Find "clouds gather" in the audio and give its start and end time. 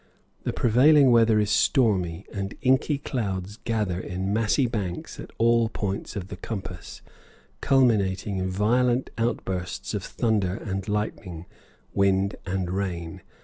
2.97-3.99